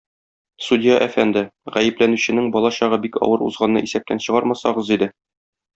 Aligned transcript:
Судья 0.67 0.95
әфәнде, 1.07 1.43
гаепләнүченең 1.75 2.49
балачагы 2.57 3.01
бик 3.07 3.23
авыр 3.29 3.47
узганны 3.51 3.87
исәптән 3.91 4.27
чыгармасагыз 4.27 4.95
иде. 4.99 5.15